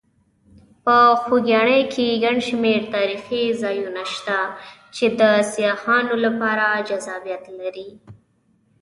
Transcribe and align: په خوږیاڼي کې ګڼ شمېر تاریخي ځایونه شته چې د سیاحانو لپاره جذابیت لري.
په 0.83 0.95
خوږیاڼي 1.21 1.81
کې 1.93 2.19
ګڼ 2.23 2.35
شمېر 2.47 2.81
تاریخي 2.95 3.43
ځایونه 3.61 4.03
شته 4.13 4.39
چې 4.95 5.05
د 5.19 5.21
سیاحانو 5.53 6.15
لپاره 6.25 6.65
جذابیت 6.87 7.43
لري. 7.59 7.89